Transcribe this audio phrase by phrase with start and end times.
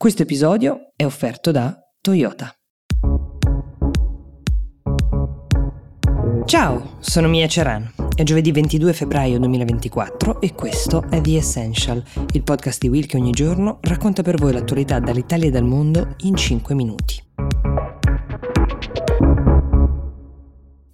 [0.00, 2.54] Questo episodio è offerto da Toyota.
[6.44, 7.94] Ciao, sono Mia Ceran.
[8.14, 12.00] È giovedì 22 febbraio 2024 e questo è The Essential,
[12.30, 16.14] il podcast di Will che ogni giorno racconta per voi l'attualità dall'Italia e dal mondo
[16.18, 17.20] in 5 minuti.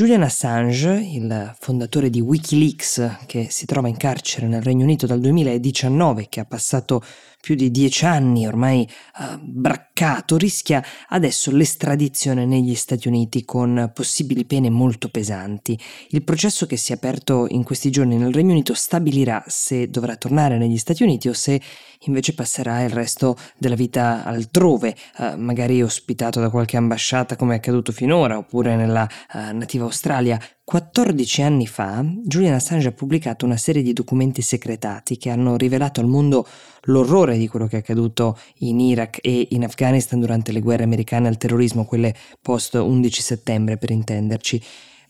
[0.00, 5.20] Julian Assange, il fondatore di Wikileaks, che si trova in carcere nel Regno Unito dal
[5.20, 7.02] 2019, che ha passato
[7.40, 8.88] più di dieci anni ormai
[9.18, 15.78] uh, braccato, rischia adesso l'estradizione negli Stati Uniti con possibili pene molto pesanti.
[16.08, 20.16] Il processo che si è aperto in questi giorni nel Regno Unito stabilirà se dovrà
[20.16, 21.60] tornare negli Stati Uniti o se
[22.04, 27.56] invece passerà il resto della vita altrove, uh, magari ospitato da qualche ambasciata come è
[27.56, 30.38] accaduto finora, oppure nella uh, nativa Australia.
[30.70, 35.98] 14 anni fa Julian Assange ha pubblicato una serie di documenti segretati che hanno rivelato
[35.98, 36.46] al mondo
[36.82, 41.26] l'orrore di quello che è accaduto in Iraq e in Afghanistan durante le guerre americane
[41.26, 44.62] al terrorismo, quelle post 11 settembre per intenderci.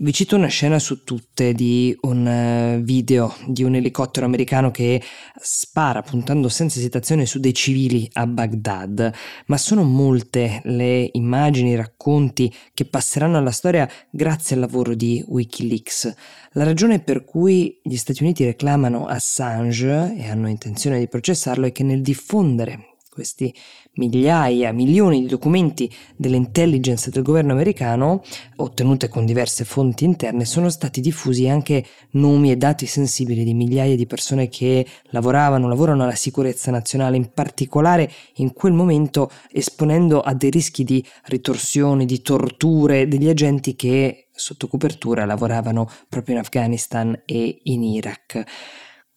[0.00, 5.02] Vi cito una scena su tutte di un eh, video di un elicottero americano che
[5.40, 9.12] spara puntando senza esitazione su dei civili a Baghdad,
[9.46, 15.20] ma sono molte le immagini, i racconti che passeranno alla storia grazie al lavoro di
[15.26, 16.14] Wikileaks.
[16.52, 21.72] La ragione per cui gli Stati Uniti reclamano Assange e hanno intenzione di processarlo è
[21.72, 23.52] che nel diffondere questi
[23.94, 28.22] migliaia, milioni di documenti dell'intelligence del governo americano,
[28.58, 33.96] ottenute con diverse fonti interne, sono stati diffusi anche nomi e dati sensibili di migliaia
[33.96, 40.32] di persone che lavoravano, lavorano alla sicurezza nazionale, in particolare in quel momento esponendo a
[40.32, 47.20] dei rischi di ritorsioni, di torture degli agenti che sotto copertura lavoravano proprio in Afghanistan
[47.24, 48.44] e in Iraq.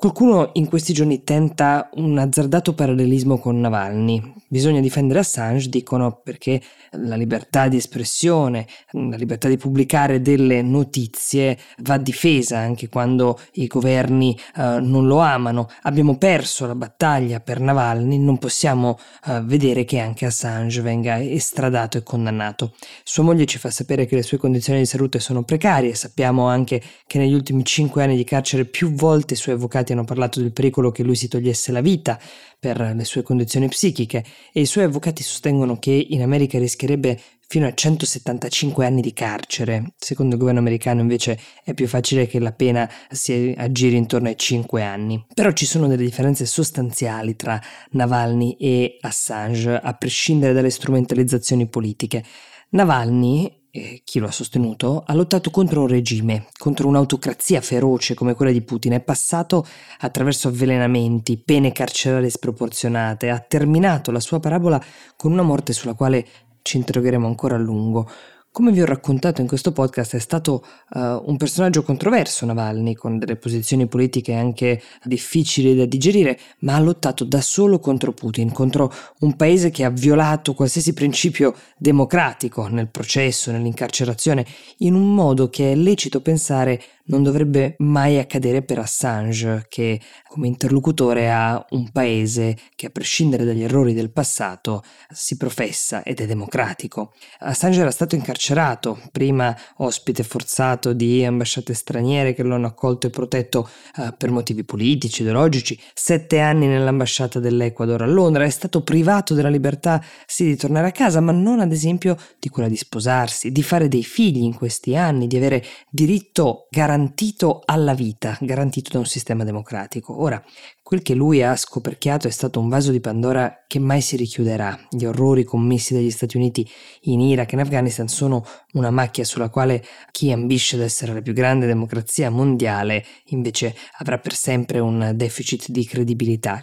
[0.00, 4.32] Qualcuno in questi giorni tenta un azzardato parallelismo con Navalny.
[4.48, 6.58] Bisogna difendere Assange, dicono, perché
[6.92, 13.66] la libertà di espressione, la libertà di pubblicare delle notizie va difesa anche quando i
[13.66, 15.68] governi uh, non lo amano.
[15.82, 21.98] Abbiamo perso la battaglia per Navalny, non possiamo uh, vedere che anche Assange venga estradato
[21.98, 22.72] e condannato.
[23.04, 26.82] Sua moglie ci fa sapere che le sue condizioni di salute sono precarie, sappiamo anche
[27.06, 30.52] che negli ultimi cinque anni di carcere più volte i suoi avvocati hanno parlato del
[30.52, 32.18] pericolo che lui si togliesse la vita
[32.58, 37.18] per le sue condizioni psichiche e i suoi avvocati sostengono che in America rischierebbe
[37.50, 39.94] fino a 175 anni di carcere.
[39.98, 44.36] Secondo il governo americano invece è più facile che la pena si aggiri intorno ai
[44.36, 45.26] 5 anni.
[45.34, 52.22] Però ci sono delle differenze sostanziali tra Navalny e Assange, a prescindere dalle strumentalizzazioni politiche.
[52.68, 58.34] Navalny eh, chi lo ha sostenuto, ha lottato contro un regime, contro un'autocrazia feroce come
[58.34, 59.66] quella di Putin, è passato
[60.00, 64.82] attraverso avvelenamenti, pene carcerarie sproporzionate, ha terminato la sua parabola
[65.16, 66.26] con una morte sulla quale
[66.62, 68.08] ci interrogheremo ancora a lungo.
[68.52, 73.16] Come vi ho raccontato in questo podcast, è stato uh, un personaggio controverso Navalny, con
[73.16, 78.92] delle posizioni politiche anche difficili da digerire, ma ha lottato da solo contro Putin, contro
[79.20, 84.44] un paese che ha violato qualsiasi principio democratico nel processo, nell'incarcerazione,
[84.78, 90.46] in un modo che è lecito pensare non dovrebbe mai accadere per Assange, che come
[90.46, 94.82] interlocutore ha un paese che a prescindere dagli errori del passato
[95.12, 97.12] si professa ed è democratico.
[97.40, 103.10] Assange era stato incarcerato, prima ospite forzato di ambasciate straniere che lo hanno accolto e
[103.10, 109.34] protetto uh, per motivi politici, ideologici, sette anni nell'ambasciata dell'Ecuador a Londra, è stato privato
[109.34, 113.50] della libertà sì di tornare a casa, ma non ad esempio di quella di sposarsi,
[113.50, 118.90] di fare dei figli in questi anni, di avere diritto garantito garantito alla vita, garantito
[118.92, 120.20] da un sistema democratico.
[120.20, 120.42] Ora,
[120.82, 124.78] quel che lui ha scoperchiato è stato un vaso di Pandora che mai si richiuderà.
[124.90, 126.68] Gli orrori commessi dagli Stati Uniti
[127.02, 131.22] in Iraq e in Afghanistan sono una macchia sulla quale chi ambisce ad essere la
[131.22, 136.60] più grande democrazia mondiale invece avrà per sempre un deficit di credibilità.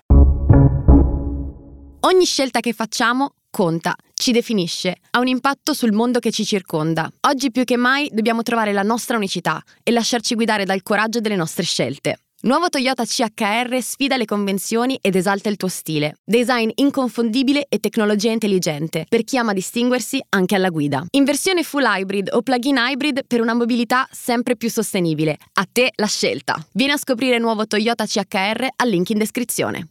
[2.02, 7.09] Ogni scelta che facciamo conta, ci definisce, ha un impatto sul mondo che ci circonda.
[7.28, 11.35] Oggi più che mai dobbiamo trovare la nostra unicità e lasciarci guidare dal coraggio delle
[11.35, 12.19] nostre scelte.
[12.40, 16.17] Nuovo Toyota CHR sfida le convenzioni ed esalta il tuo stile.
[16.23, 21.03] Design inconfondibile e tecnologia intelligente per chi ama distinguersi anche alla guida.
[21.11, 25.37] In versione full hybrid o plug-in hybrid per una mobilità sempre più sostenibile.
[25.53, 26.63] A te la scelta.
[26.73, 29.87] Vieni a scoprire il nuovo Toyota CHR al link in descrizione.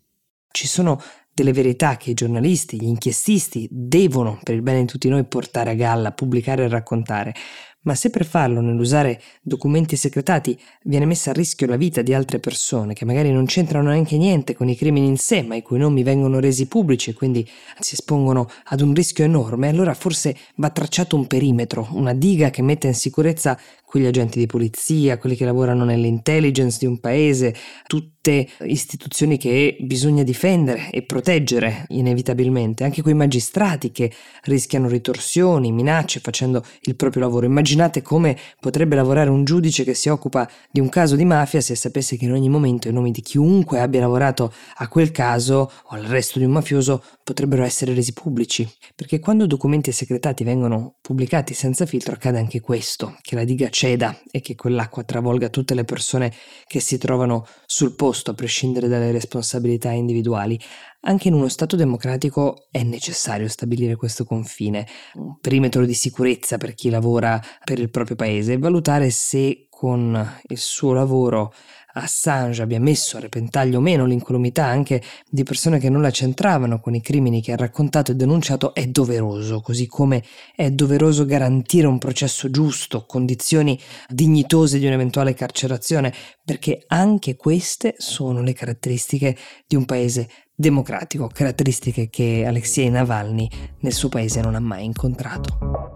[0.53, 1.03] Ci sono
[1.37, 5.69] delle verità che i giornalisti, gli inchiestisti devono, per il bene di tutti noi, portare
[5.69, 7.35] a galla, pubblicare e raccontare,
[7.83, 12.41] Ma se per farlo, nell'usare documenti segretati, viene messa a rischio la vita di altre
[12.41, 15.79] persone che magari non c'entrano neanche niente con i crimini in sé, ma i cui
[15.79, 17.49] nomi vengono resi pubblici e quindi
[17.79, 22.63] si espongono ad un rischio enorme, allora forse va tracciato un perimetro, una diga che
[22.63, 23.57] metta in sicurezza
[23.97, 27.55] quegli agenti di polizia, quelli che lavorano nell'intelligence di un paese,
[27.87, 34.13] tutte istituzioni che bisogna difendere e proteggere inevitabilmente, anche quei magistrati che
[34.43, 37.47] rischiano ritorsioni, minacce facendo il proprio lavoro.
[37.47, 41.75] Immaginate come potrebbe lavorare un giudice che si occupa di un caso di mafia se
[41.75, 45.89] sapesse che in ogni momento i nomi di chiunque abbia lavorato a quel caso o
[45.95, 48.69] al resto di un mafioso potrebbero essere resi pubblici.
[48.95, 54.19] Perché quando documenti segretati vengono pubblicati senza filtro accade anche questo, che la diga ceda
[54.33, 56.33] e che quell'acqua travolga tutte le persone
[56.67, 60.59] che si trovano sul posto a prescindere dalle responsabilità individuali.
[61.03, 66.75] Anche in uno Stato democratico è necessario stabilire questo confine, un perimetro di sicurezza per
[66.75, 71.53] chi lavora per il proprio paese e valutare se con il suo lavoro
[71.99, 76.79] Assange abbia messo a repentaglio o meno l'incolumità anche di persone che non la c'entravano
[76.79, 80.23] con i crimini che ha raccontato e denunciato è doveroso, così come
[80.55, 83.79] è doveroso garantire un processo giusto, condizioni
[84.09, 86.13] dignitose di un'eventuale carcerazione,
[86.45, 93.49] perché anche queste sono le caratteristiche di un paese democratico, caratteristiche che Alexei Navalny
[93.81, 95.96] nel suo paese non ha mai incontrato.